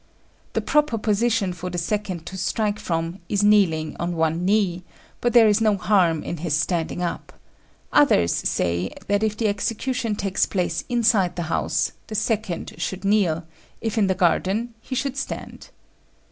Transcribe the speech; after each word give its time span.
The 0.53 0.61
proper 0.61 0.97
position 0.97 1.53
for 1.53 1.69
the 1.69 1.77
second 1.77 2.25
to 2.25 2.35
strike 2.35 2.79
from 2.79 3.19
is 3.29 3.43
kneeling 3.43 3.95
on 3.99 4.15
one 4.15 4.43
knee, 4.43 4.81
but 5.21 5.33
there 5.33 5.47
is 5.47 5.61
no 5.61 5.77
harm 5.77 6.23
in 6.23 6.37
his 6.37 6.57
standing 6.57 7.03
up: 7.03 7.31
others 7.93 8.33
say 8.33 8.95
that, 9.07 9.21
if 9.21 9.37
the 9.37 9.47
execution 9.47 10.15
takes 10.15 10.47
place 10.47 10.83
inside 10.89 11.35
the 11.35 11.43
house, 11.53 11.91
the 12.07 12.15
second 12.15 12.73
should 12.79 13.05
kneel; 13.05 13.45
if 13.79 13.95
in 13.95 14.07
the 14.07 14.15
garden, 14.15 14.73
he 14.81 14.95
should 14.95 15.17
stand. 15.17 15.69